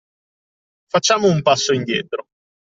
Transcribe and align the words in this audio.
Facciamo 0.89 1.27
un 1.27 1.43
passo 1.43 1.73
indietro. 1.73 2.25